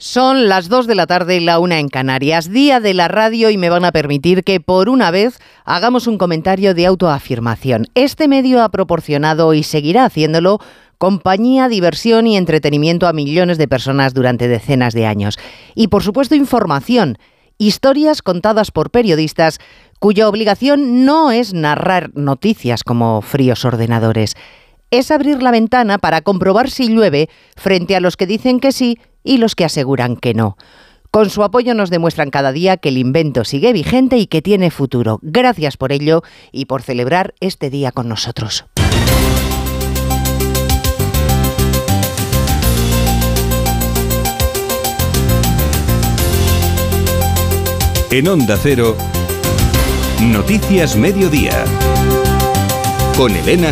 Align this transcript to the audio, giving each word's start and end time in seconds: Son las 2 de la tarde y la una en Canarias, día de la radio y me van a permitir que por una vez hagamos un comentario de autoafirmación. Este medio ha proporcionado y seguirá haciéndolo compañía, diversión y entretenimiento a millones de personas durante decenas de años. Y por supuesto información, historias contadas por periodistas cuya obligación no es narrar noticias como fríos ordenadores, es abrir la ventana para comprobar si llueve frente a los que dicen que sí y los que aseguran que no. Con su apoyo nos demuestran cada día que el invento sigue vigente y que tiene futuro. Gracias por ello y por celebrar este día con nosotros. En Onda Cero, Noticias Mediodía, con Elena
Son 0.00 0.48
las 0.48 0.68
2 0.68 0.86
de 0.86 0.94
la 0.94 1.08
tarde 1.08 1.38
y 1.38 1.40
la 1.40 1.58
una 1.58 1.80
en 1.80 1.88
Canarias, 1.88 2.52
día 2.52 2.78
de 2.78 2.94
la 2.94 3.08
radio 3.08 3.50
y 3.50 3.56
me 3.56 3.68
van 3.68 3.84
a 3.84 3.90
permitir 3.90 4.44
que 4.44 4.60
por 4.60 4.88
una 4.88 5.10
vez 5.10 5.40
hagamos 5.64 6.06
un 6.06 6.18
comentario 6.18 6.72
de 6.72 6.86
autoafirmación. 6.86 7.88
Este 7.96 8.28
medio 8.28 8.62
ha 8.62 8.68
proporcionado 8.68 9.54
y 9.54 9.64
seguirá 9.64 10.04
haciéndolo 10.04 10.60
compañía, 10.98 11.68
diversión 11.68 12.28
y 12.28 12.36
entretenimiento 12.36 13.08
a 13.08 13.12
millones 13.12 13.58
de 13.58 13.66
personas 13.66 14.14
durante 14.14 14.46
decenas 14.46 14.94
de 14.94 15.04
años. 15.04 15.36
Y 15.74 15.88
por 15.88 16.04
supuesto 16.04 16.36
información, 16.36 17.18
historias 17.58 18.22
contadas 18.22 18.70
por 18.70 18.90
periodistas 18.90 19.58
cuya 19.98 20.28
obligación 20.28 21.06
no 21.06 21.32
es 21.32 21.54
narrar 21.54 22.12
noticias 22.14 22.84
como 22.84 23.20
fríos 23.20 23.64
ordenadores, 23.64 24.36
es 24.90 25.10
abrir 25.10 25.42
la 25.42 25.50
ventana 25.50 25.98
para 25.98 26.20
comprobar 26.22 26.70
si 26.70 26.88
llueve 26.88 27.28
frente 27.56 27.96
a 27.96 28.00
los 28.00 28.16
que 28.16 28.26
dicen 28.26 28.60
que 28.60 28.72
sí 28.72 28.98
y 29.24 29.38
los 29.38 29.54
que 29.54 29.64
aseguran 29.64 30.16
que 30.16 30.34
no. 30.34 30.56
Con 31.10 31.30
su 31.30 31.42
apoyo 31.42 31.74
nos 31.74 31.90
demuestran 31.90 32.30
cada 32.30 32.52
día 32.52 32.76
que 32.76 32.90
el 32.90 32.98
invento 32.98 33.44
sigue 33.44 33.72
vigente 33.72 34.18
y 34.18 34.26
que 34.26 34.42
tiene 34.42 34.70
futuro. 34.70 35.18
Gracias 35.22 35.76
por 35.76 35.92
ello 35.92 36.22
y 36.52 36.66
por 36.66 36.82
celebrar 36.82 37.34
este 37.40 37.70
día 37.70 37.92
con 37.92 38.08
nosotros. 38.08 38.66
En 48.10 48.26
Onda 48.28 48.58
Cero, 48.62 48.96
Noticias 50.22 50.96
Mediodía, 50.96 51.64
con 53.16 53.34
Elena 53.34 53.66